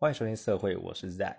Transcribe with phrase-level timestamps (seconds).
[0.00, 1.36] 欢迎收听社会，我是 Zack。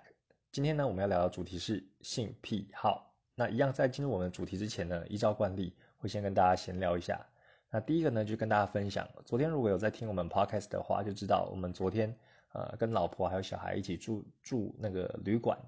[0.52, 3.12] 今天呢，我们要聊的主题是性癖好。
[3.34, 7.26] 那一样，在进入我们的主题之前呢，依照惯例，会先跟大家闲聊一下。
[7.70, 12.16] 那第一个呢，就跟大家分享，昨天如果有在听我们 Podcast 的话，就知道我们昨天
[12.52, 15.58] 呃跟老婆还有小孩一起住住那个旅馆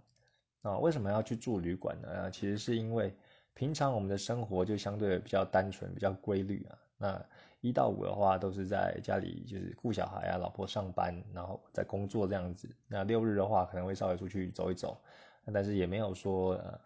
[0.62, 0.78] 啊。
[0.78, 2.30] 为什么要去住旅馆呢？
[2.30, 3.12] 其实是因为
[3.54, 6.78] 平常我们的生活就相对比较单纯、比较规律啊。
[6.96, 7.26] 那
[7.64, 12.68] 一到五的话，都是在家里就是顾小孩啊，老婆上班，然后在工作这样子。
[12.86, 15.00] 那六日的话，可能会稍微出去走一走，
[15.50, 16.80] 但是也没有说呃，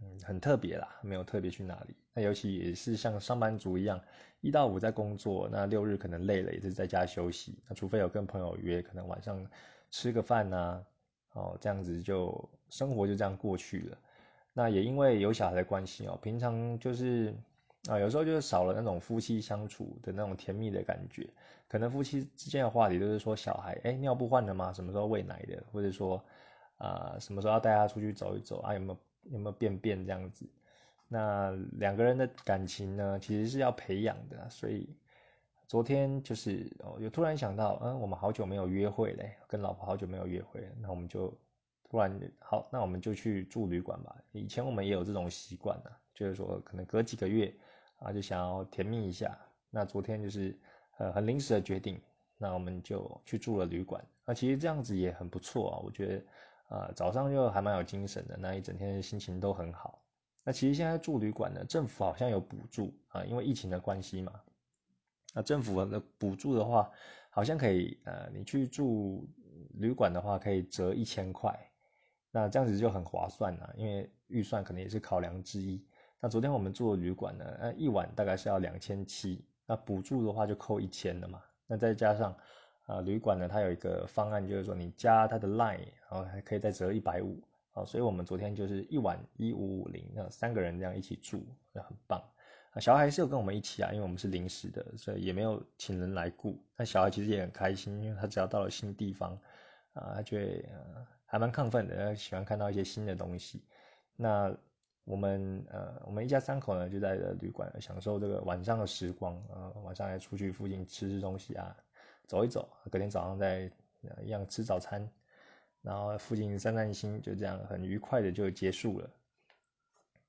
[0.00, 1.96] 嗯，很特别啦，没有特别去哪里。
[2.12, 4.00] 那尤其也是像上班族一样，
[4.42, 7.58] 一到五在工作，那六日可能累了，也是在家休息。
[7.68, 9.44] 那除非有跟朋友约，可能晚上
[9.90, 10.86] 吃个饭呐，
[11.32, 13.98] 哦，这样子就生活就这样过去了。
[14.52, 17.34] 那也因为有小孩的关系哦，平常就是。
[17.88, 21.28] 啊，有时候就是少了那种夫妻相处的那种甜蜜的感觉，
[21.68, 24.72] 可能夫妻之间的话题都是说小孩，哎，尿布换了吗？
[24.72, 25.62] 什么时候喂奶的？
[25.70, 26.24] 或者说，
[26.78, 28.72] 啊，什么时候要带他出去走一走啊？
[28.72, 28.98] 有没有
[29.32, 30.46] 有没有便便这样子？
[31.08, 34.48] 那两个人的感情呢，其实是要培养的。
[34.48, 34.88] 所以
[35.68, 41.36] 昨天就是哦，有突然想到，嗯，我们好久没有约会嘞，跟老婆好久没有约会，那我们就
[41.90, 44.16] 突然好，那我们就去住旅馆吧。
[44.32, 47.54] 以前我们也有这种习惯呢，就是说可能隔几个月。
[48.04, 49.36] 啊，就想要甜蜜一下。
[49.70, 50.56] 那昨天就是
[50.98, 52.00] 呃很临时的决定，
[52.38, 54.04] 那我们就去住了旅馆。
[54.24, 56.24] 那其实这样子也很不错啊，我觉得
[56.68, 60.00] 啊早上就还蛮有精神的，那一整天心情都很好。
[60.44, 64.32] 那其实现在住旅馆呢，政府好像有补助啊，因为疫情的关系嘛。
[65.34, 66.90] 那政府的补助的话，
[67.30, 69.26] 好像可以呃你去住
[69.74, 71.58] 旅馆的话，可以折一千块。
[72.30, 75.84] 那这样子就很划算了，因为预算可能也是考量之一。
[76.20, 81.42] 那昨天我们住的旅馆呢，呃，一晚大概是要两千七，那补助的话就扣一千了嘛。
[81.66, 82.34] 那再加上，
[82.86, 92.22] 啊，旅馆呢它有一个方案，就是说你加它的 line，然后还可以再折一百五，啊，所以我们昨天就是一晚一五五零，那三个人这样一起住，那很棒。
[92.70, 96.58] 啊，小孩是有跟我们一起啊，因为我们是临时的，所以也没有请人来雇。
[96.74, 99.38] 那小孩其实也很开心，因为他只要到了新地方，
[99.92, 100.68] 啊，他觉得
[101.26, 103.62] 还蛮亢奋的，他喜欢看到一些新的东西。
[104.16, 104.56] 那。
[105.04, 111.76] 我们呃，我们一家三口呢，就在旅馆享受这个晚上的时光啊，晚上还出去附近吃吃东西啊，
[112.26, 113.70] 走一走，隔天早上再
[114.22, 115.06] 一样吃早餐，
[115.82, 119.10] 然后附近散散心，就这样很愉快的就结束了。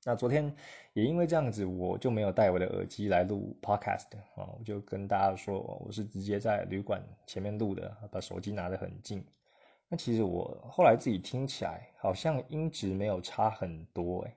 [0.04, 0.54] 那昨天
[0.92, 9.26] 也因为这样子，我就没有带我的耳机来录 podcast 啊，我就跟大家说，我是直接在旅馆前面录的，把手机拿得很近。
[9.88, 14.36] 那其实我后来自己听起来，好像音质没有差很多哎。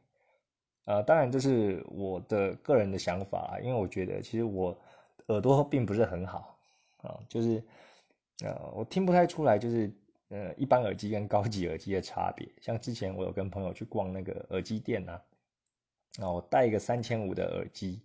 [0.85, 4.75] 呃，当然这是我的个人的想法啊，因为我觉得其实我
[5.27, 6.57] 耳朵并不是很好
[7.03, 7.63] 啊，就是
[8.43, 9.91] 呃，我听不太出来，就是
[10.29, 12.49] 呃，一般耳机跟高级耳机的差别。
[12.59, 15.21] 像之前我有跟朋友去逛那个耳机店呐，
[16.19, 18.01] 啊，我戴一个三千五的耳机，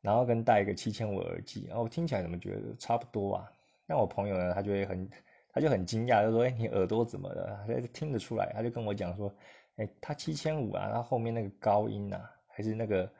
[0.00, 3.52] 然后跟戴一个七千五耳机，然后听起来怎么觉得差不多啊？
[3.86, 5.08] 那我朋友呢，他就会很，
[5.52, 9.32] 他就很惊讶，就说：“哎，你耳朵怎么了？”他听得出来，他就跟我讲说。
[9.76, 13.10] 哎，它七千五啊，它后面那个高音呐，还是那个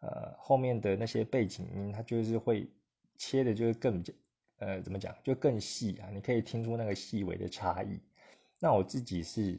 [0.00, 2.68] 呃后面的那些背景音，它就是会
[3.16, 4.04] 切的，就是更
[4.58, 8.00] 呃怎么讲，就更细啊，你可以听出那个细微的差异。
[8.60, 9.58] 那我自己是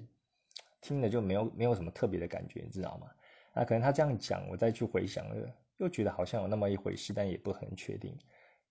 [0.81, 3.07] 听了就没有没有什么特别的感觉，你知道吗？
[3.53, 8.17] 那可能他这样讲，我再去回想了，又觉得好像有那么一回事，但也不很确定。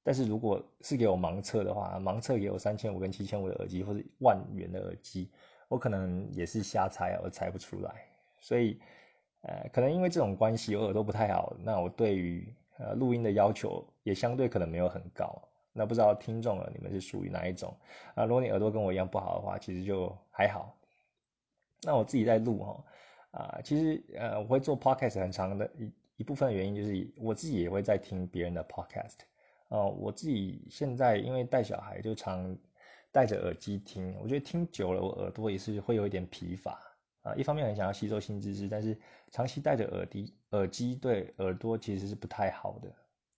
[0.03, 5.31] 但是如果是给我盲测的话，盲测给我三千五跟七千五的耳机，或者万元的耳机。
[5.69, 8.07] 我可能也是瞎猜，我猜不出来，
[8.39, 8.79] 所以，
[9.43, 15.41] 呃，可能因为这种关系，我耳朵不太好，那我对于呃录音的要求也相对可能没有很高。
[15.73, 17.75] 那不知道听众了，你们是属于哪一种
[18.15, 18.25] 啊？
[18.25, 20.77] 如果你耳朵跟我一样不好的话，其实就还好。
[21.83, 22.85] 那我自己在录哈，
[23.33, 29.19] 啊，其实呃，我会做 podcast 很长的一一部分的原因就是我自己也会在听别人的 podcast，
[29.69, 32.57] 哦，我自己现在因为带小孩就常。
[33.15, 36.81] 戴着耳机听，我觉得听久了，我耳朵也是会有一点疲乏
[37.23, 37.33] 啊。
[37.37, 38.99] 一方面很想要吸收新知识，但是
[39.31, 42.93] 长期戴着耳机，耳机对耳朵其实是不太好的。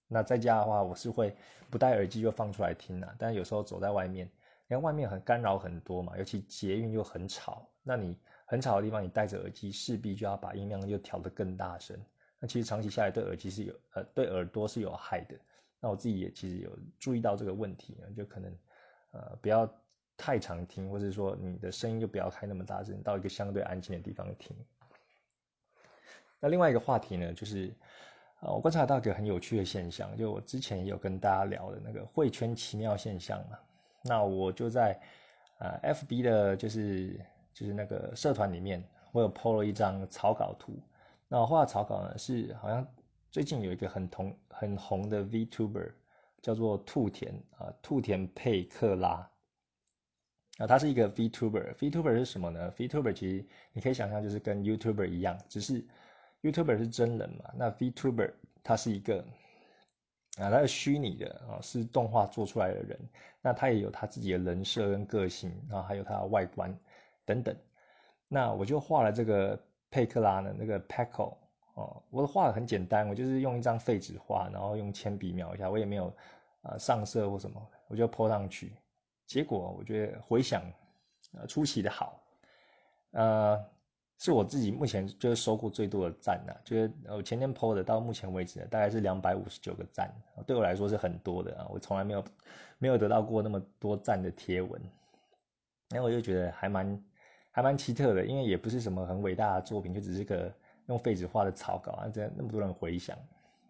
[0.09, 1.37] 那在家的话，我是会
[1.69, 3.15] 不戴耳机就放出来听啊。
[3.19, 4.27] 但有时候走在外面，
[4.69, 11.95] 因为外面很干扰很多嘛，尤其捷运又很吵，那你很吵的地方，你戴着耳机势必就要把音量又调得更大声。
[12.41, 15.37] 那其实长期下来对耳机是有呃对耳朵是有害的。
[15.81, 18.51] 那我自己也其实有注意到这个问题啊，就可能。
[19.17, 19.69] 呃，不要
[20.17, 24.55] 太常听，或者说你的声音就不要开那么大声，到一个相对安静的地方听。
[26.39, 27.73] 那另外一个话题呢，就是
[28.41, 33.59] 呃，我观察到一个很有趣的现象，就我之前有跟大家聊的那个会圈奇妙现象嘛。
[34.03, 35.01] 那我就在
[35.59, 37.19] 啊，FB 的就是
[37.55, 40.79] 就是那个社团里面，我有 PO 了一张草稿图。
[41.29, 42.87] 那我画的草稿呢，是好像
[43.31, 45.91] 最近有一个很同很红的 VTuber，
[46.47, 49.29] 叫做兔田啊，兔田佩克拉。
[50.59, 51.75] 啊，他是一个 VTuber。
[51.75, 55.85] VTuber 是什么呢？VTuber 其实你可以想象就是跟 YouTuber 一样，只是
[56.43, 58.33] YouTuber 是真人嘛，那 VTuber
[58.63, 59.25] 他是一个
[60.39, 62.97] 啊，他是虚拟的啊，是动画做出来的人。
[63.43, 66.73] 那他也有他自己的人设跟个性，然后还有他的外观
[67.25, 67.57] 等等。
[68.29, 69.61] 那我就画了这个
[69.91, 71.37] 佩克拉的那个 Paco
[71.75, 76.15] 哦，我的画的很简单，我就是用一张废纸画，然后用铅笔描一下，我也没有
[76.67, 78.73] 啊上色或什么，我就泼上去。
[79.27, 80.63] 结果我觉得回想，
[81.33, 82.23] 呃，出奇的好，
[83.11, 83.65] 呃，
[84.19, 90.15] 是我自己目前就是收过最多的赞呐，就是我前天 PO 的，到目前为止大概是两百五十九个赞，
[90.47, 92.25] 对我来说是很多的啊，我从来没有
[92.79, 94.81] 没有得到过那么多赞的贴文，
[95.91, 97.05] 然后我就觉得还蛮
[97.51, 100.53] 还蛮奇特的，因为也不是什么很伟大的作品，就只是个
[100.87, 103.19] 用废纸画的草稿啊，这样那么多人回想，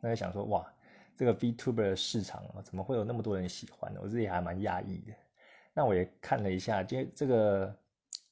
[0.00, 0.70] 那就想说哇，
[1.16, 4.00] 这个 VTuber 的市场，怎么会有那么多人喜欢呢？
[4.02, 5.12] 我自己还蛮讶异的。
[5.72, 7.74] 那我也看了一下，就这个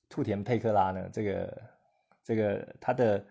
[0.09, 1.63] 兔田佩克拉呢，这个
[2.23, 3.25] 这个他的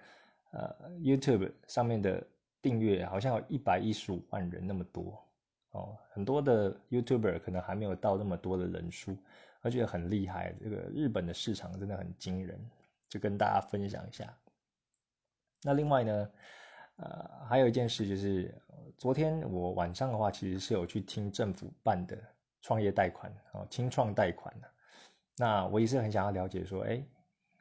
[0.52, 2.26] 呃 YouTube 上面的
[2.62, 5.24] 订阅好像有一百一十五万人那么多
[5.72, 9.18] 哦，很多的 YouTuber 可能还没有到那么多的人数，
[9.62, 10.54] 而且很厉害。
[10.62, 12.60] 这个日本的市场真的很惊人，
[13.10, 14.32] 就跟大家分享一下。
[15.64, 16.30] 那另外呢，
[16.98, 18.54] 呃，还有一件事就是，
[18.98, 22.18] 昨天我晚上的话，其实是有去听政府办的。
[22.66, 24.56] 创业贷款啊，清创贷款
[25.36, 27.04] 那我也是很想要了解说，哎，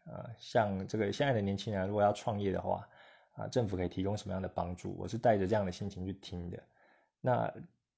[0.05, 2.89] 呃，像这个现在的年轻人如果要创业的话，
[3.33, 4.95] 啊，政府可以提供什么样的帮助？
[4.97, 6.63] 我是带着这样的心情去听的。
[7.21, 7.53] 那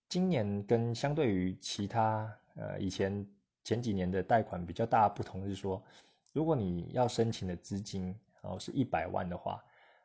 [0.08, 3.26] 今年跟相对于其他呃以前
[3.64, 5.82] 前几年的贷款比较大不同是说，
[6.32, 9.62] 如果你要申请的资金哦是一百万的话，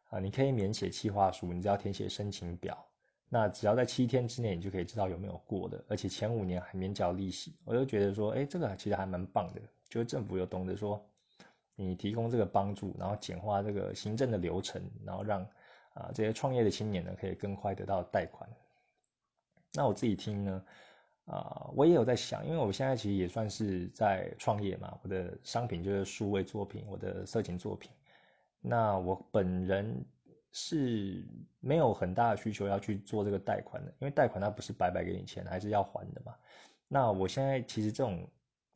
[0.09, 2.85] 啊，你可以免写企划书，你只要填写申请表。
[3.31, 7.55] 那只要在七天之内，你就可以知道有没有过的，而且前五年还免缴利息。
[7.63, 10.99] 我就觉得说，哎，这个其实还蛮棒的，就是政府有懂得说，
[11.75, 15.43] 你提供这个帮助，然后简化这个行政的流程，然后让
[15.93, 18.49] 啊这些创业的青年呢可以更快得到贷款。
[19.73, 20.63] 那我自己听呢，
[21.25, 27.91] 啊，我也有在想，因为我现在其实也算是在创业嘛，我的商品就是数位作品，我的色情作品。
[28.61, 30.05] 那我本人。
[30.51, 31.23] 是
[31.59, 36.35] 没有很大的需求要去做这个贷款的，因为贷款它不是白白给你钱，还是要还的嘛。
[36.87, 38.27] 那我现在其实这种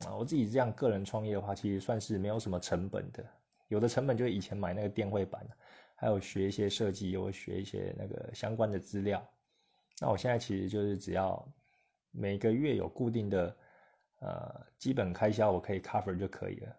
[0.06, 3.26] 啊，我自己这样个人创业的话，其实算是没有什么成本的。
[3.66, 5.44] 有的成本就是以前买那个电绘板，
[5.96, 9.26] 还有学一些设计，又学一些那个相关的资料。
[10.00, 11.44] 那我现在其实就是只要
[12.12, 13.56] 每个月有固定的
[14.20, 16.76] 呃基本开销，我可以 cover 就可以了。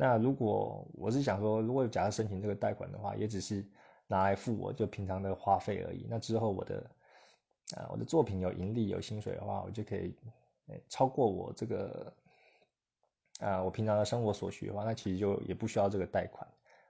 [0.00, 3.66] 那如果我是想说，如果假设申请这个贷款的话，也只是
[4.06, 6.06] 拿来付我就平常的花费而已。
[6.08, 6.88] 那之后我的
[7.76, 10.14] 啊我的作品有盈利有薪水的话，我就可以
[10.88, 12.14] 超过我这个
[13.40, 16.48] 啊我平常的生活所需的话，那其实就也不需要这个贷款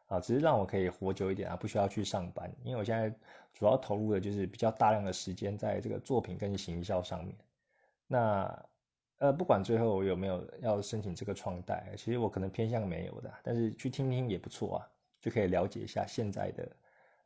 [0.09, 2.55] 啊，只是让我可以活久一点啊，不需要去上班。
[2.63, 3.09] 因为我现在
[3.55, 7.35] 主要投入的就是比较大量的时间在这个作品跟行销上面。
[8.07, 8.67] 那
[9.19, 14.89] 呃，不管最后我有没有要申请这个创贷，其实我可能偏向没有的，但是去听听也不错啊，
[15.21, 16.69] 就可以了解一下现在的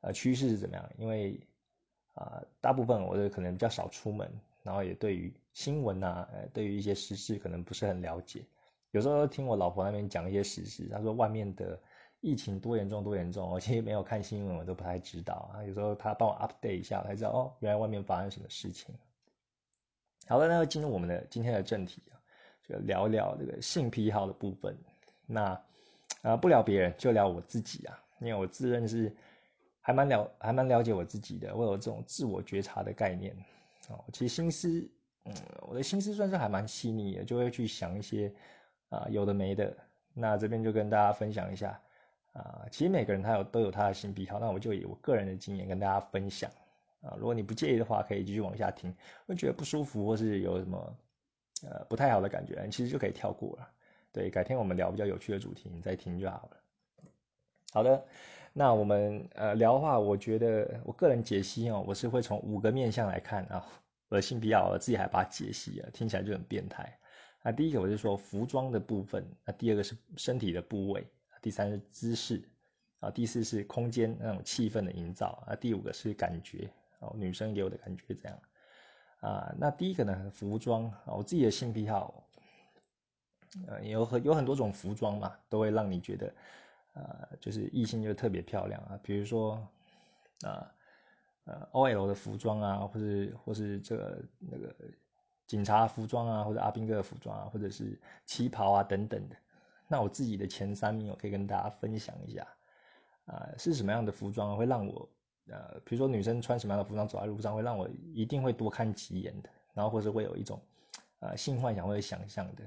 [0.00, 0.90] 呃趋势是怎么样。
[0.96, 1.38] 因为
[2.14, 4.30] 啊，大部分我的可能比较少出门，
[4.62, 8.44] 然后也对于新闻啊，呃，对于一些时事可能不是很了解。
[8.92, 11.78] 有时候听我老婆那边讲一些时事，她说外面的
[12.20, 15.64] 疫情多严重多严重，我其实没有看新闻，我都不太知道啊。
[15.64, 18.94] 有时候她帮我 update 一下，才知道哦，原来外面发生什么事情。
[20.32, 22.16] 好了，那要进入我们的今天的正题啊，
[22.66, 24.74] 就聊聊这个性癖好的部分。
[25.26, 25.60] 那
[26.22, 29.14] 啊，不聊别人，就聊我自己啊，因为我自认是
[29.82, 31.54] 还蛮了，还蛮了解我自己的。
[31.54, 33.36] 我有这种自我觉察的概念
[33.90, 34.02] 哦。
[34.10, 34.90] 其实心思，
[35.26, 35.34] 嗯，
[35.68, 38.32] 我的心思算是还蛮细腻的，就会去想一些
[38.88, 39.76] 啊有的没的。
[40.14, 41.78] 那这边就跟大家分享一下
[42.32, 46.50] 啊，其实每个人他有都有他的性癖好，那我就以我个人的经验跟大家分享。
[47.02, 48.94] 啊，如果你不介意的话，可以继续往下听。
[49.26, 50.96] 会觉得不舒服或是有什么
[51.62, 53.68] 呃不太好的感觉，其实就可以跳过了。
[54.12, 56.56] 对，改天我们聊比较有趣的主题，你再听就好了。
[57.72, 58.04] 好的，
[58.52, 63.66] 那我们呃聊的话，我觉得我个人解析哦，我是会从五个面向来看啊。
[64.08, 66.98] 我的性比较，我自己还把它解析啊，听起来就很变态。
[67.42, 71.06] 那第一个我是说服装的部分，那第二个是身体的部位，
[71.40, 72.46] 第三是姿势，
[73.00, 76.70] 啊，第四是空间那种气氛的营造，啊，第五个是感觉。
[77.02, 78.38] 哦，女生给我的感觉这样
[79.20, 79.54] 啊。
[79.58, 82.24] 那第一个呢，服装啊，我自己的性癖好
[83.68, 86.34] 呃，有很有很多种服装嘛，都会让你觉得，
[86.94, 88.98] 呃，就是异性就特别漂亮啊。
[89.02, 89.56] 比如说，
[90.40, 90.72] 啊，
[91.44, 94.74] 呃，OL 的服装啊，或是或是这个那个
[95.46, 99.36] 警察服装啊，或者阿兵哥的服装啊，或者是旗袍啊等等的。
[99.86, 102.46] 那我自己的前三名，我可以跟大家分享一下，
[103.26, 105.06] 啊，是什么样的服装会让我，
[105.48, 110.60] 呃，比如说女生穿什么样的服装走在路上，会让我一定会多看几眼的，然后或者会有一种，
[111.18, 112.64] 呃，性幻想或者想象的。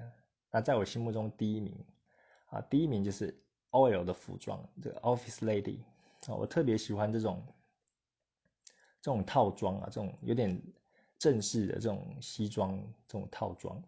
[0.51, 1.74] 那在我心目中第一名，
[2.48, 3.38] 啊，第一名就是
[3.72, 5.79] OL 的服装，这个 Office Lady
[6.27, 7.46] 啊，我特别喜欢这种
[9.01, 10.62] 这种套装啊，这种有点
[11.17, 12.77] 正式的这种西装
[13.08, 13.82] 这种套装，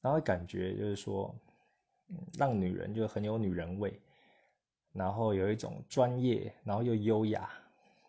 [0.00, 1.34] 然后感觉就是说，
[2.38, 4.00] 让女人就很有女人味，
[4.92, 7.50] 然后有一种专业，然后又优雅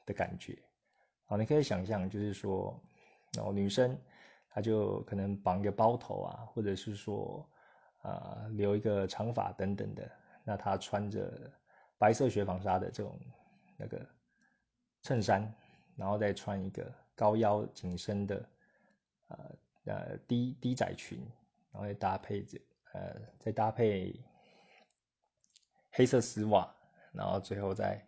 [0.09, 0.57] 的感觉，
[1.25, 2.77] 好，你可以想象，就是说，
[3.37, 3.95] 然后女生
[4.49, 7.47] 她就可能绑一个包头啊，或者是说。
[8.01, 10.09] 啊，留一个长发等等的，
[10.45, 11.51] 那她穿着
[11.97, 13.19] 白色雪纺纱的这种
[13.75, 14.07] 那个
[15.01, 15.53] 衬衫，
[15.97, 18.49] 然后再穿一个高腰紧身的
[19.27, 19.37] 呃
[19.83, 21.19] 呃低低窄裙，
[21.73, 22.57] 然后再搭配着
[22.93, 24.17] 呃再搭配
[25.91, 26.73] 黑色丝袜，
[27.11, 28.01] 然后最后再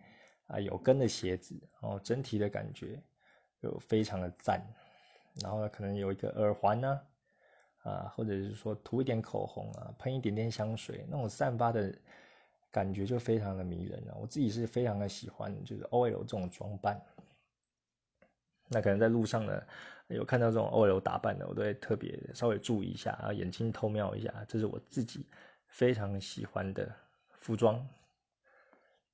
[0.51, 3.01] 啊有跟的鞋子，然后整体的感觉
[3.62, 4.62] 就非常的赞，
[5.41, 7.01] 然后呢可能有一个耳环呢。
[7.84, 11.91] 啊，或者是说涂一点口红啊，喷一点点香水，那种散发的
[12.70, 14.15] 感觉就非常的迷人了。
[14.22, 17.01] 我自己是非常的喜欢，就是 OL 这种装扮。
[18.67, 19.63] 那可能在路上呢，
[20.10, 24.31] 有看到这种 OL 打扮的，我都会特别稍微注意一下啊，眼睛偷瞄一下。
[24.48, 25.25] 这是我自己
[25.65, 26.88] 非常喜欢的
[27.31, 27.84] 服装。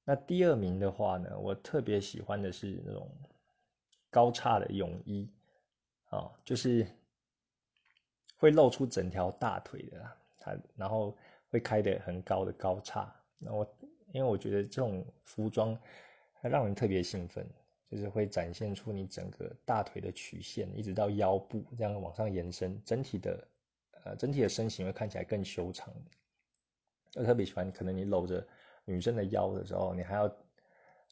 [0.08, 3.12] 那第二名的话呢，我特别喜欢的是那种
[4.10, 5.30] 高叉的泳衣，
[6.06, 6.88] 啊，就是。
[8.40, 11.18] 会露出整条大腿的，它然后
[11.50, 13.12] 会开的很高的高叉。
[13.40, 13.68] 那我
[14.14, 15.76] 因为我觉得这种服装
[16.36, 17.50] 它让人特别兴奋，
[17.90, 23.48] 就是会展现出你整个大腿的曲线，一直到腰部这样往上延伸，整体的
[24.04, 25.92] 呃整体的身形会看起来更修长。
[27.16, 28.48] 我特别喜欢，可能你搂着
[28.88, 30.24] 女生的腰的时候，你还要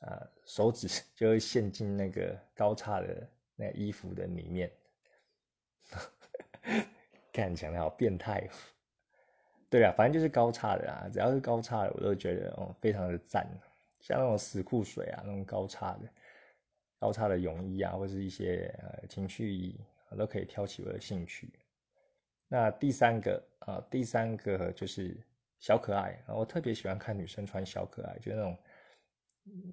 [0.02, 4.72] 呃手指 就会陷进那个高叉的那衣服的里面。
[7.32, 8.50] 看起来好变态，
[9.70, 13.46] 对啊，反正就是高叉的啊，只要是高叉的，我都觉得哦，非常的赞。
[14.00, 16.10] 像那种死裤水啊，那种高叉的、
[16.98, 19.78] 高叉的泳衣啊，或是一些呃情趣衣，
[20.18, 21.52] 都可以挑起我的兴趣。
[22.48, 25.18] 那第三个啊，第三个就是
[25.66, 28.58] 小可爱啊，我特别喜欢看女生穿小可爱，就那种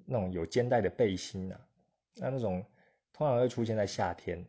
[0.07, 1.67] 那种有肩带的背心啊，
[2.15, 2.65] 那那种
[3.13, 4.43] 通常会出现在夏天。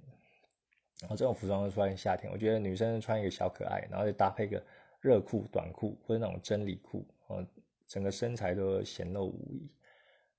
[1.02, 4.64] 然后这种服装出现夏天，我觉得女生穿一个小可爱，然后再搭配个
[5.02, 7.46] 热裤、短裤或者那种真理裤，哦，
[7.86, 9.70] 整个身材都显露无遗。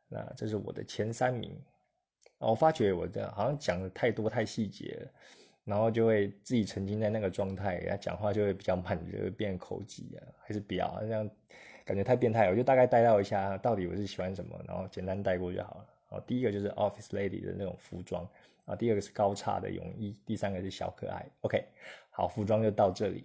[0.07, 1.55] 那这是我的前三名。
[2.39, 5.07] 我发觉我这样好像讲的太多太细节，
[5.65, 11.29] 然后就会自己沉浸在那个状态，然后讲话就会比较慢，就会变口疾啊，还是不要这样，
[11.83, 12.49] 感觉太变态。
[12.49, 15.85] 我就大概带到一下，到底我是喜欢什么，然后简单带过就好了。
[16.07, 18.25] 好，第一个就是 Office Lady 的那种服装。
[18.65, 21.23] 啊，第二个是高叉的泳衣，第三个是小可爱。
[21.41, 21.63] OK，
[22.09, 23.23] 好，服装就到这里。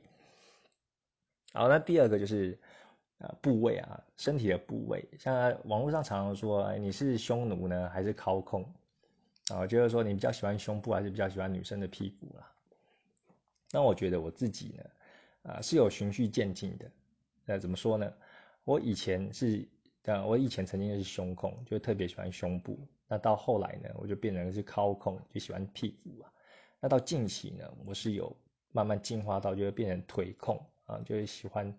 [1.55, 2.59] 好，那第二个就是
[3.19, 8.71] 呃部位啊，身体的部位，像网络上常常说，你是匈奴呢，还是操控？
[9.53, 12.51] 啊，就是说你比较喜欢胸部，还是比较喜欢女生的屁股啦？
[13.73, 16.91] 那我觉得我自己呢，啊，是有循序渐进的。
[17.45, 18.13] 那怎么说呢？
[18.65, 19.69] 我以前是，
[20.03, 22.79] 呃，我以前曾经是胸控，就特别喜欢胸部。
[23.09, 26.33] 那到后来呢，我就变成是靠控，就喜欢屁股啊。
[26.81, 28.37] 那到近期呢，我是有
[28.73, 31.77] 慢慢进化到，就会变成腿控啊，就是喜欢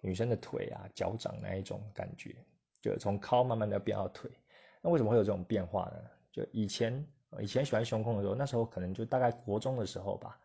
[0.00, 2.34] 女生的腿啊、脚掌那一种感觉，
[2.82, 4.30] 就从靠慢慢的变到腿。
[4.82, 6.10] 那为什么会有这种变化呢？
[6.36, 7.04] 就以前
[7.40, 10.38] 以前喜欢胸控的时候，那时候可能就大概国中的时候吧。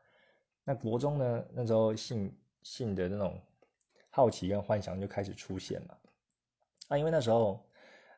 [0.64, 2.34] 那国中呢，那时候性
[2.64, 3.38] 性的那种
[4.10, 5.98] 好奇跟幻想就开始出现了。
[6.88, 7.64] 啊，因为那时候。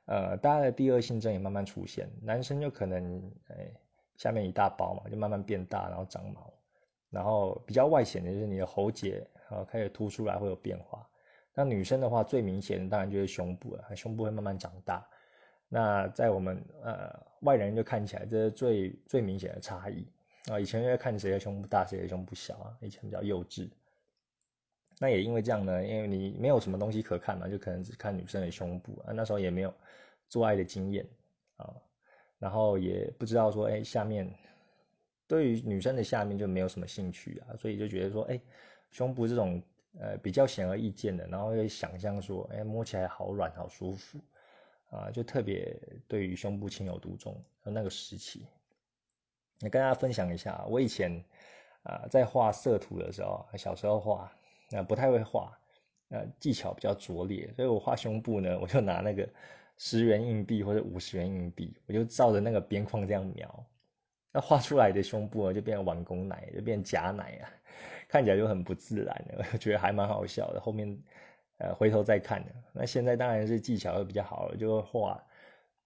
[0.06, 3.72] 呃，大家的第二性征也慢慢出现，男生就可能，哎，
[4.18, 6.54] 下面一大包嘛，就慢慢变大，然后长毛，
[7.10, 11.08] 然后比较外显的就是你的喉结，啊开始凸出来会有变化。
[11.54, 15.08] 那女生的话，最明显的当然就是胸部了，胸部会慢慢长大。
[15.70, 20.06] 那在我们呃外人就看起来，这是最最明显的差异
[20.48, 20.60] 啊。
[20.60, 23.70] 以前因为看谁的胸部大，谁的胸部小啊，以前比较幼稚。
[25.00, 29.12] 那也因为这样呢，因为你没有什么东西可看嘛，就可能只看女生的胸部啊。
[29.12, 29.74] 那时候也没有
[30.30, 31.06] 做爱的经验
[31.58, 31.74] 啊，
[32.40, 34.32] 然后也不知道说，哎，下面
[35.28, 38.40] 对于女生的下面就没有什么兴趣啊，所以就觉得说，哎，
[38.92, 39.62] 胸部这种
[40.00, 44.20] 呃比较显而易见的，然后会想象说，哎，摸起来好软好舒服
[44.94, 45.76] 啊，就特别
[46.08, 48.46] 对于胸部情有独钟那个时期。
[49.60, 51.24] 那跟大家分享一下，我以前
[51.82, 54.32] 啊在画色图的时候，小时候画，
[54.70, 55.58] 那不太会画，
[56.40, 59.28] 技巧比较拙劣，所以我画胸部呢，我就拿那个
[59.78, 63.66] 十元硬币或者五十元硬币，我就照着那个边框这样描。
[64.32, 67.50] 那画出来的胸部啊，就变碗公奶，就变假奶啊，
[68.10, 70.60] 看起来就很不自然，我觉得还蛮好笑的。
[70.60, 71.00] 后面
[71.64, 75.24] 呃回头再看的，那现在当然是技巧会比较好了，就画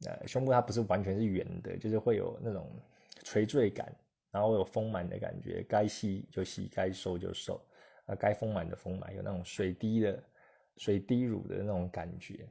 [0.05, 2.69] 呃胸部它不是完全是圆的，就是会有那种
[3.23, 3.93] 垂坠感，
[4.31, 7.61] 然后有丰满的感觉，该细就细，该瘦就瘦，
[8.07, 10.23] 啊该丰满的丰满，有那种水滴的
[10.77, 12.47] 水滴乳的那种感觉。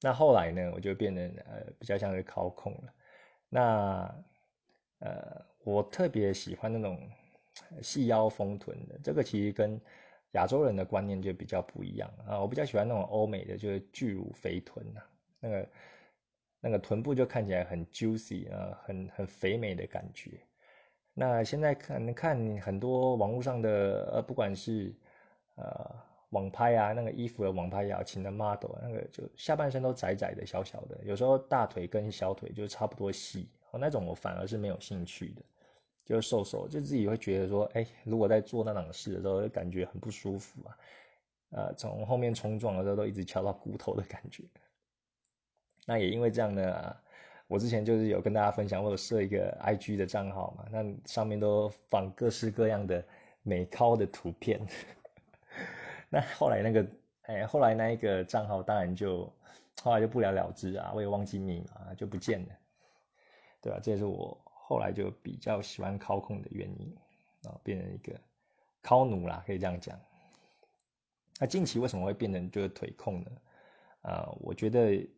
[0.00, 2.94] 那后来呢，我就变得呃比较像是靠控了，
[3.48, 4.24] 那。
[5.00, 7.08] 呃，我特别喜欢那种
[7.80, 9.80] 细腰丰臀的，这个其实跟
[10.32, 12.40] 亚洲人的观念就比较不一样啊。
[12.40, 15.00] 我比较喜欢那种欧美的，就是巨乳肥臀呐，
[15.40, 15.68] 那个
[16.60, 20.40] 那个臀部就看起来很 juicy 啊，很很肥美的感觉。
[21.14, 24.94] 那现在看看很多网络上的呃，不管是
[25.56, 25.90] 呃
[26.30, 33.48] 网拍啊，那个衣服的网拍也好，请的 model，那个就下半身都窄窄的、小小的，有时候大腿跟小腿就差不多细。
[33.70, 35.42] 那种我反而是没有兴趣的，
[36.08, 40.78] 就是瘦瘦，就自己会觉得说，哎，如果在做那档事的时候，就感觉很不舒服啊，
[41.50, 44.42] 呃，从后面冲撞的时候都一直敲到骨头的感觉。
[45.86, 46.96] 那也因为这样呢，
[47.46, 53.04] 我之前就是有跟大家分享，我有设一个 IG 的账号嘛，那上面都放各式各样的
[53.42, 54.66] 美尻的图片。
[56.08, 56.86] 那后来那个，
[57.24, 59.30] 哎，后来那一个账号当然就
[59.82, 62.48] 后来就不了了之啊，我也忘记密码就不见了。
[63.60, 63.80] 对吧？
[63.82, 64.38] 这也是我
[64.68, 66.94] 后来就比较喜欢靠控的原因
[67.44, 68.20] 啊，变成一个
[68.82, 69.98] 靠奴啦，可以这样讲。
[71.40, 73.30] 那近期为什么会变成就是腿控呢？
[74.02, 75.08] 啊，我觉得，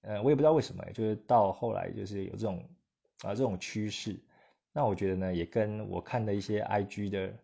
[0.00, 2.66] 呃，我也不知道为什么，就是到后来就是有这种
[3.20, 4.18] 啊这种趋势。
[4.72, 7.34] 那我觉得呢，也跟我看的一些 IG 的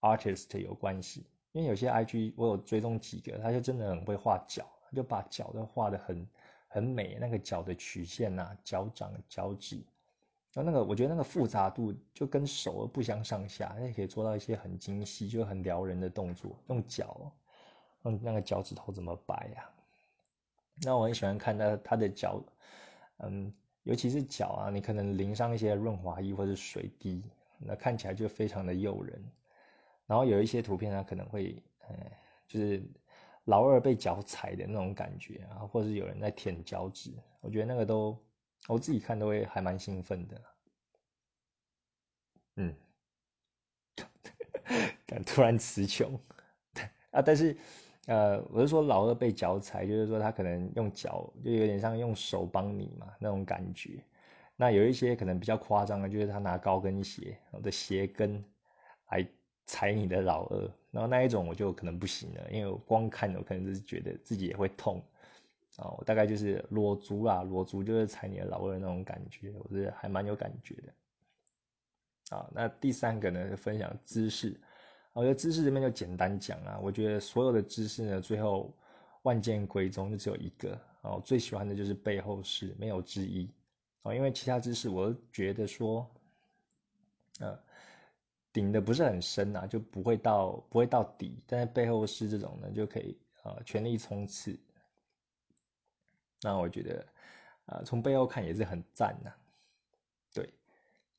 [0.00, 4.64] artist 有关系，因为有些 IG 我有追踪几个，他就真的很会画脚，
[4.96, 6.26] 就把脚都画的很
[6.66, 9.84] 很美，那个脚的曲线呐，脚掌、脚趾。
[10.52, 16.58] 然后那个，我觉得那个复杂度就跟手不相上下，也可以做到一些很精细、就很撩人的动作。
[16.66, 17.32] 用脚，
[18.02, 19.70] 用那个脚趾头怎么摆呀？
[20.82, 22.42] 那我很喜欢看他他的脚，
[23.18, 27.22] 嗯，尤其是脚啊，你可能淋上一些润滑液或者水滴，
[27.60, 29.22] 那看起来就非常的诱人。
[30.06, 31.94] 然后有一些图片呢，可能会，呃，
[32.48, 32.82] 就是
[33.44, 38.18] 老二被脚踩的那种感觉啊，或者是有人在舔脚趾，我觉得那个都。
[38.68, 40.42] 我自己看都会还蛮兴奋的，
[42.56, 42.74] 嗯，
[45.06, 46.14] 敢突然词穷
[47.10, 47.20] 啊！
[47.20, 47.56] 但是，
[48.06, 54.04] 呃，我是说老二被脚踩，就是说他可能用脚，就有点像用手帮你嘛那种感觉。
[54.56, 58.44] 那有一些可能比较夸张的，就是他拿高跟鞋的鞋跟
[59.10, 59.26] 来
[59.66, 65.02] 踩你的老二，然后那一种我就可能不行了，因为我光看我可能就是觉得自己也会痛。
[65.76, 72.36] 啊，我大概就是裸足啦，裸足就是踩你的老二那种感觉，我觉得还蛮有感觉的。
[72.36, 74.60] 啊，那第三个呢，分享姿势。
[75.12, 78.72] 我觉得姿势这边就简单讲啊，我觉得所有的姿势呢，最后
[79.22, 80.72] 万剑归宗就只有一个。
[81.02, 83.50] 啊，我最喜欢的就是背后式，没有之一。
[84.02, 86.08] 啊，因为其他姿势我觉得说，
[87.40, 87.58] 呃，
[88.52, 91.42] 顶的不是很深啊，就不会到不会到底。
[91.46, 94.58] 但是背后式这种呢，就可以啊全力冲刺。
[96.42, 97.06] 那我觉得，
[97.66, 99.30] 啊，从背后看也是很赞呐。
[100.32, 100.48] 对，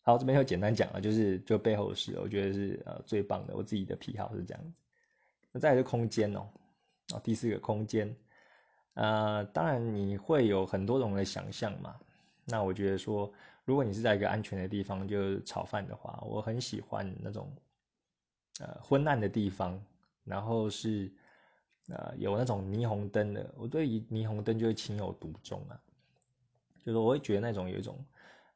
[0.02, 3.56] 好，这边就简单讲了，就是就背后是，我觉得是呃最棒的。
[3.56, 4.72] 我自己的癖好是这样子。
[5.52, 6.48] 那再来是空间哦，
[7.14, 8.16] 啊，第四个空间，
[8.96, 12.00] 呃，当然你会有很多种的想象嘛。
[12.46, 13.32] 那我觉得说，
[13.64, 17.56] 如果你是在一个安全的地方，就是炒饭的话，我很喜欢那种
[18.60, 19.80] 呃昏暗的地方，
[20.24, 21.12] 然后是。
[21.94, 25.78] 呃，有那种霓虹灯的，我对霓虹灯就会情有独钟啊。
[26.86, 28.02] 就是我会觉得那种有一种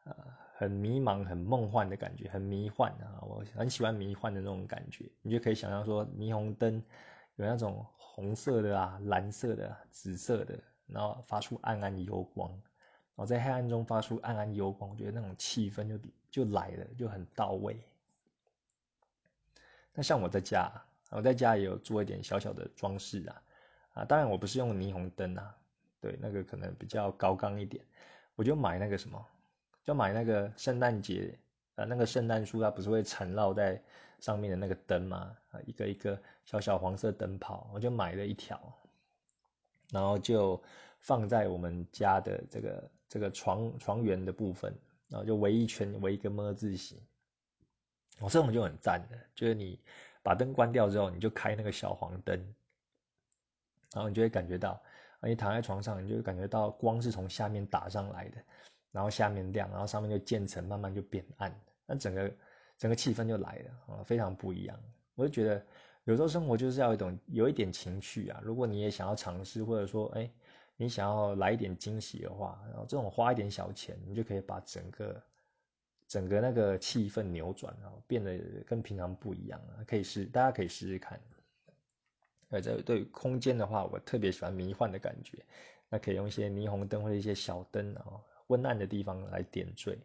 [0.05, 0.15] 呃
[0.55, 3.19] 很迷茫、很梦幻的感觉，很迷幻啊。
[3.21, 5.11] 我很喜欢迷幻的那种感觉。
[5.21, 6.81] 你就可以想象说，霓虹灯
[7.35, 15.99] 有那种红色的啊、蓝色的、紫色的，然后发出暗暗幽光，然后在黑暗中发出暗暗幽光，我觉得那种气氛就
[16.31, 17.77] 就来了，就很到位。
[19.93, 20.71] 那像我在家。
[21.15, 23.41] 我在家也有做一点小小的装饰啊，
[23.93, 25.55] 啊，当然我不是用霓虹灯啊，
[26.01, 27.83] 对，那个可能比较高刚一点，
[28.35, 29.25] 我就买那个什么，
[29.83, 31.37] 就买那个圣诞节
[31.75, 33.81] 呃，那个圣诞树它不是会缠绕在
[34.19, 35.37] 上面的那个灯吗？
[35.51, 38.77] 啊，一个一个小小黄色灯泡，我就买了一条，
[39.91, 40.61] 然后就
[40.99, 44.75] 放在我们家的这个这个床床缘的部分，
[45.07, 46.97] 然后就围一圈，围一个么字形。
[48.19, 49.77] 我这种就很赞的，就是你
[50.25, 52.35] 把灯关掉之后，你就开那个小黄灯，
[53.93, 54.81] 然后你就会感觉到，
[55.21, 58.37] 你躺在床上，你就感觉到光是从下面打上来的。
[58.91, 61.53] 然后下面亮，然后上面就渐层，慢慢就变暗，
[61.85, 62.33] 那整个
[62.77, 64.79] 整个气氛就来了啊，非常不一样。
[65.15, 65.63] 我就觉得
[66.05, 68.39] 有时候生活就是要一种有一点情趣啊。
[68.41, 70.31] 如果你也想要尝试，或者说哎，
[70.77, 75.21] 你想要来一点惊喜的话，然后这种花一点小钱，你就可以把整个
[76.07, 79.83] 整个那个气氛扭转啊，变得跟平常不一样啊。
[79.87, 81.19] 可以试，大家可以试试看。
[82.49, 85.43] 呃，这对空间的话，我特别喜欢迷幻的感觉，
[85.89, 88.21] 那可以用一些霓虹灯或者一些小灯啊。
[88.47, 89.97] 昏暗的地方来点缀，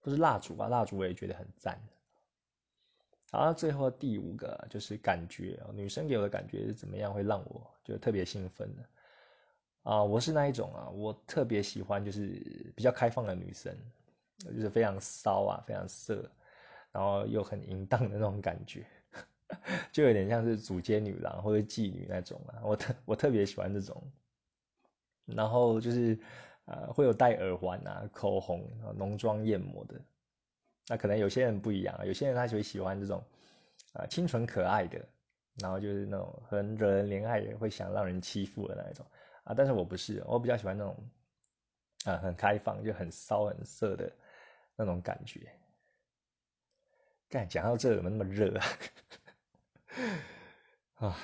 [0.00, 1.78] 或是蜡烛吧，蜡烛我也觉得很赞。
[3.30, 8.82] 好，最后第五个就是感觉女生给我的感觉是怎么样，会让我就特别兴奋的
[9.82, 10.02] 啊？
[10.02, 13.76] 我是那一种啊，我特别喜欢就是比较开放的女生，
[14.44, 16.28] 就是非常骚啊，非常色，
[16.90, 18.84] 然后又很淫荡的那种感觉，
[19.92, 22.60] 就有点像是主街女郎或者妓女那种啊。
[22.64, 24.02] 我特我特别喜欢这种，
[25.26, 26.18] 然后就是。
[26.66, 30.00] 呃，会有戴耳环啊、口红、浓妆艳抹的。
[30.86, 33.20] 那可能有些人不一样，有些人他就会喜欢这种
[33.94, 34.96] 啊清纯可爱的，
[35.60, 39.04] 然后就是那种很惹人怜爱的，会想让人欺负的那一种
[39.42, 39.52] 啊。
[39.52, 40.96] 但是我不是，我比较喜欢那种
[42.04, 44.10] 啊很开放、就很骚、很色的
[44.76, 45.52] 那种感觉。
[47.28, 48.66] 干，讲到这怎么那么热啊？
[51.08, 51.18] 啊，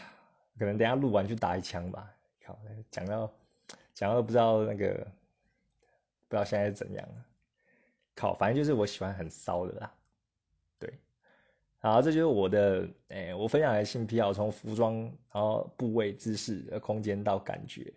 [0.58, 2.14] 可能等下录完去打一枪吧。
[2.44, 2.58] 靠，
[2.90, 3.32] 讲到
[3.94, 5.06] 讲到不知道那个。
[6.30, 7.24] 不知道现在是怎样了，
[8.14, 9.90] 靠，反正就是我喜欢很骚的啦，
[10.78, 10.92] 对，
[11.80, 17.94] 然后这就是我的，哎，我分享的性癖好，从服装，然后部位、姿势、空间到感觉，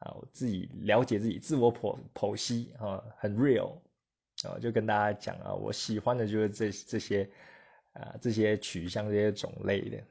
[0.00, 3.78] 啊，我自己了解自己，自我剖剖析啊，很 real，
[4.48, 7.28] 啊，就跟大家讲啊，我喜欢的就是这这些，
[7.92, 10.02] 啊，这些取向、这些种类的，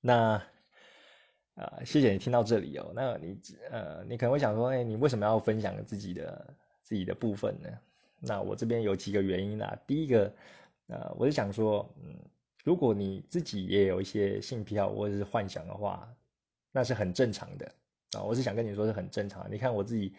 [0.00, 0.42] 那。
[1.56, 2.90] 啊，谢谢你听到这里哦。
[2.96, 7.68] 那你呃，你可能会想说，哎，你为什么要分享自己的自己的部分呢？
[8.18, 9.78] 那我这边有几个原因啦。
[9.86, 10.34] 第一个，
[10.88, 12.12] 呃，我是想说，嗯，
[12.64, 16.12] 如果你自己也有一些性癖好或者是幻想的话，
[16.72, 17.72] 那是很正常的
[18.14, 18.22] 啊。
[18.24, 19.48] 我是想跟你说，是很正常。
[19.48, 20.12] 你看我自己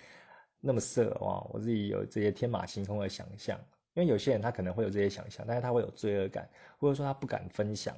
[0.65, 3.60] 那么色哇，我自己有这些天马行空的想象。
[3.93, 6.49] 因为有些人他可能会有这些想象，但是他会有罪恶感，
[6.80, 7.95] 或者说他不敢分享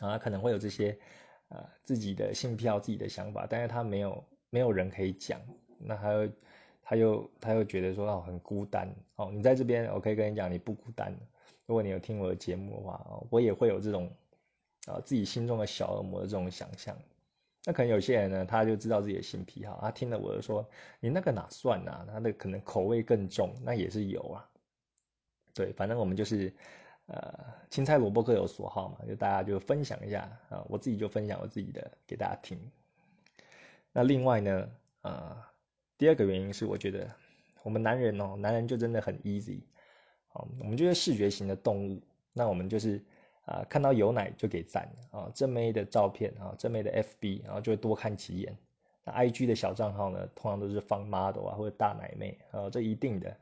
[0.00, 0.98] 啊，可能会有这些。
[1.50, 5.40] 啊，自己的性票，自己的想法，但是他没有没有人可以讲，
[5.80, 6.30] 那他又
[6.80, 11.12] 他又他又觉得说哦很孤单哦，你在这边我可以跟你讲你不孤单，
[11.66, 14.08] 如果你有听我的节目的话我也会有这种
[14.86, 16.96] 啊自己心中的小恶魔的这种想象，
[17.64, 20.68] 那可能有些人呢他就知道自己的性癖好，他听了我的说
[21.00, 24.48] 你那个哪算啊，他的可能口味更重，那也是有啊，
[25.54, 26.52] 对，反正我们就是。
[27.12, 32.56] 呃，青菜萝卜各有所好嘛，就大家就分享一下啊，我自己就分享我自己的给大家听。
[33.92, 34.70] 那另外呢，
[35.00, 35.50] 啊，
[35.98, 37.10] 第二个原因是我觉得
[37.64, 39.62] 我们男人哦，男人就真的很 easy，
[40.28, 42.00] 啊，我们就是视觉型的动物，
[42.32, 43.04] 那我们就是
[43.50, 48.56] 啊，看到有奶就给赞啊，正妹的照片啊，正妹的 FB，然后就会多看几眼。
[49.04, 53.36] 那 IG 的小账号呢，通常都是放 model 啊或者大奶妹啊，这一定的。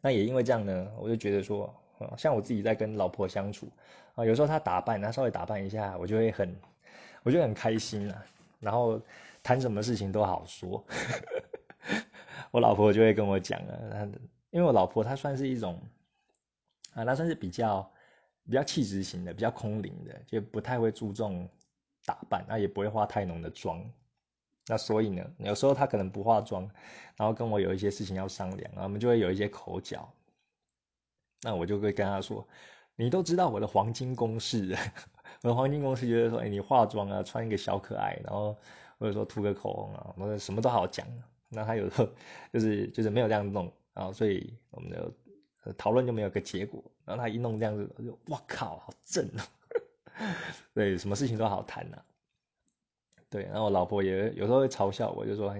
[0.00, 1.74] 那也因为这样呢，我就觉得说。
[2.16, 3.68] 像我自己在跟老婆相处
[4.14, 6.56] 啊，有时候她打扮，她稍微打扮一下，我就会很，
[7.22, 8.24] 我就很开心啊。
[8.58, 8.98] 然后
[9.42, 10.82] 谈什么事情都好说，
[12.52, 14.08] 我老婆就会跟我讲啊，
[14.48, 15.78] 因为我老婆她算是一种
[16.94, 17.86] 啊，她算是比较
[18.50, 21.48] 比较气质型的，比较空灵的，就不太会注重
[22.04, 23.82] 打扮，那也不会化太浓的妆。
[24.66, 26.68] 那所以呢，有时候她可能不化妆，
[27.16, 30.12] 然后跟我有一些事情要商量，我们就会有一些口角。
[31.42, 32.46] 那我就会跟他说
[32.96, 34.76] ：“你都知道我的黄金公式，
[35.42, 38.54] 我的黄金公式就是说，哎，你化妆啊，穿一个小可爱，然后
[38.98, 41.06] 或者说涂个口红啊，我什么都好讲。
[41.48, 42.08] 那他有时候
[42.52, 45.14] 就是就是没有这样弄啊，所以我们就
[45.76, 46.82] 讨论就没有个结果。
[47.04, 49.46] 然后他一弄这样子，我就哇靠，好正啊！
[50.74, 52.02] 对，什么事情都好谈呐。
[53.28, 55.56] 对，然后我老婆也有时候会嘲笑我，就说，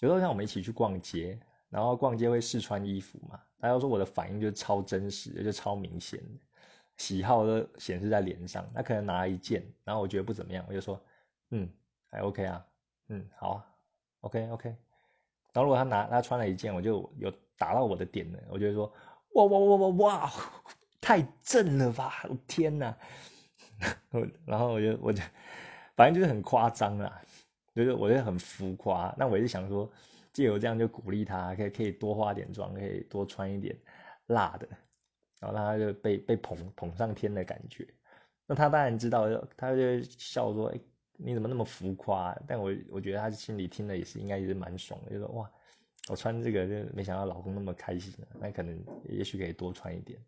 [0.00, 1.38] 有时候像我们一起去逛街。”
[1.72, 3.40] 然后逛街会试穿衣服嘛？
[3.58, 6.22] 大家说我的反应就是超真实，就超明显，
[6.98, 8.70] 喜好都显示在脸上。
[8.74, 11.02] 他可能拿一件，然后我觉得不怎么样，我就说，
[11.48, 11.66] 嗯，
[12.10, 12.66] 还 OK 啊，
[13.08, 13.66] 嗯，好啊
[14.20, 14.68] ，OK OK。
[14.68, 18.92] 然后如果他拿他穿了一件，我就有打到我的点了，我就说，
[19.34, 20.32] 哇哇哇哇哇，
[21.00, 22.24] 太正了吧！
[22.28, 22.96] 我天哪！
[24.46, 25.22] 然后我就我就
[25.96, 27.20] 反正就是很夸张啦，
[27.74, 29.14] 就是我觉得很浮夸。
[29.18, 29.90] 那我就想说，
[30.32, 33.76] 借由这样就鼓励他，可以可以多化点妆，可以多穿一点
[34.26, 34.68] 辣的，
[35.40, 37.86] 然后让他就被被捧捧上天的感觉。
[38.46, 40.80] 那他当然知道，他就笑说：“哎，
[41.16, 45.50] 你怎么那么浮夸？”但我我觉得他心里听了也是应该也是蛮爽的，就说：“哇，
[46.08, 50.18] 我穿这个就没想到老公那么开心，那可能也许可以多穿一点。”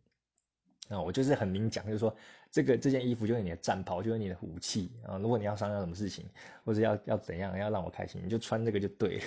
[0.91, 2.15] 啊，我就是很明讲，就是说
[2.51, 5.17] 这个这件衣服就是你的战袍，就是你的武器啊。
[5.17, 6.27] 如果你要商量什么事情，
[6.63, 9.25] 或者要要怎样，要让我开心，你就穿这个就对了。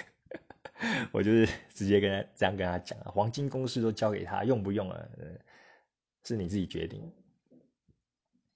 [1.12, 5.04] 我就是直接跟他这样跟他讲啊，黄金公式都交给他，用不用啊？
[6.24, 7.12] 是你自己决定。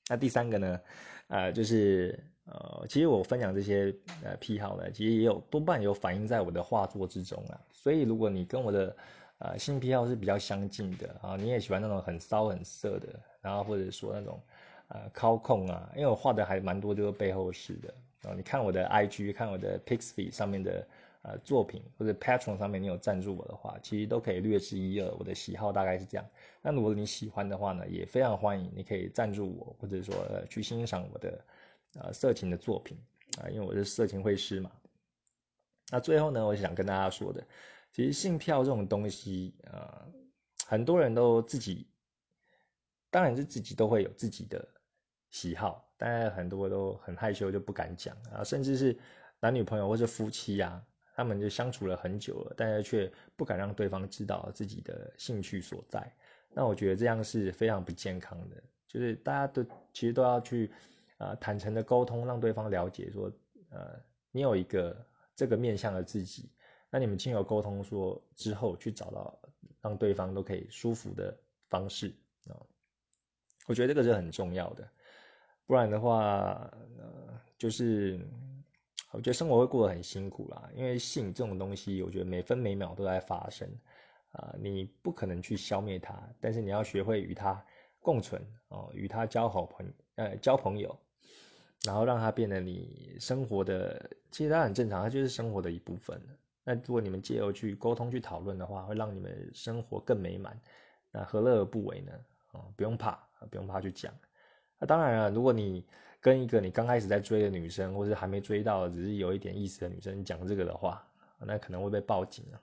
[0.07, 0.81] 那第三个呢？
[1.27, 7.59] 呃，就是呃，其实我分享这些呃癖好呢，其实也有多半有反映在我的画作之中啊。
[7.71, 8.95] 所以如果你跟我的
[9.43, 13.07] 呃，性癖好是比较相近的啊，你也喜欢那种很骚很色的，
[13.41, 14.39] 然后或者说那种
[14.89, 17.93] 呃操控啊，因为我画的还蛮多就是背后式的
[18.29, 18.33] 啊。
[18.35, 20.87] 你看我的 IG，看我的 Pixby 上面的
[21.23, 25.11] 呃作品，或者 Patron 上面你有赞助我的话，其实都可以略知一二。
[25.17, 26.25] 我的喜好大概是这样。
[26.61, 30.13] 那如果你喜欢的话呢，也非常欢迎你可以赞助我，或者说
[30.47, 31.39] 去欣赏我的
[31.95, 32.97] 呃色情的作品
[33.39, 34.71] 啊，因为我是色情会师嘛。
[35.91, 37.45] 那最后呢，我想跟大家说的。
[37.91, 40.07] 其实性票这种东西，呃，
[40.65, 41.85] 很多人都自己，
[43.09, 44.65] 当然是自己都会有自己的
[45.29, 48.41] 喜好，但是很多都很害羞，就不敢讲啊。
[48.45, 48.97] 甚至是
[49.41, 50.81] 男女朋友或是夫妻啊，
[51.13, 56.15] 他们就相处了很久了，但是却不敢让对方知道自己的兴趣所在。
[56.53, 60.71] 那我觉得这样是非常不健康的，就是大家都其实都要去
[61.21, 63.31] 啊坦诚的沟通，让对方了解说，
[63.69, 65.05] 呃，你有一个
[65.35, 66.49] 这个面向的自己。
[66.89, 69.39] 那你们亲友沟通说之后，去找到
[69.81, 71.37] 让对方都可以舒服的
[71.69, 72.13] 方式
[72.47, 72.57] 啊，
[73.67, 74.89] 我觉得这个是很重要的，
[75.65, 78.19] 不然的话，呃，就是
[79.11, 80.69] 我觉得生活会过得很辛苦啦。
[80.75, 83.69] 因为性这种东西，我觉得每分每秒都在发生
[84.31, 87.63] 啊，你不可能去消灭它，但是你要学会与它
[88.01, 90.99] 共存哦，与它交好朋呃交朋友，
[91.83, 96.21] 然后让它变得你生活的，其实它很正常，它就是生活的一部分。
[96.63, 100.59] 那如果你们借由去沟通、去讨论的话，会让你们生活更美满，
[101.11, 102.11] 那何乐而不为呢？
[102.51, 104.13] 啊，不用怕，不用怕去讲。
[104.77, 105.85] 那当然了，如果你
[106.19, 111.03] 跟一个你刚开始在追的女生，或者还没追到，只是有一点意思的女生讲这个的话，
[111.39, 112.61] 那可能会被报警啊，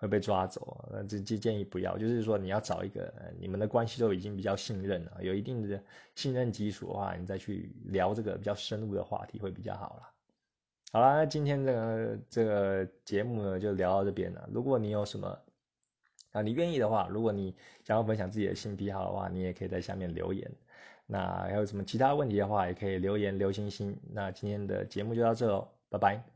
[0.00, 0.88] 会被抓走。
[0.90, 5.80] 那这这建议不要，就是说你要找一个你们的关系都已经比较信任了，有一定的
[6.16, 10.02] 信任基础的话，你再去聊这个比较深入的话题会比较好了。
[10.92, 14.48] 好啦，那今天这个这个节目呢，就聊到这边了。
[14.50, 15.38] 如果你有什么
[16.32, 20.50] 啊，你愿意的话，如果你想要分享自己的性癖好的话，你也可以在下面留言。
[21.06, 24.00] 那还有什么其他问题的话，也可以留言留星星。
[24.12, 26.29] 那今天的节目就到这喽，拜拜。